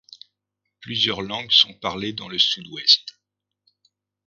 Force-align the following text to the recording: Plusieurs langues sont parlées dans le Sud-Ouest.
Plusieurs 0.79 1.21
langues 1.21 1.51
sont 1.51 1.75
parlées 1.75 2.11
dans 2.11 2.27
le 2.27 2.39
Sud-Ouest. 2.39 3.19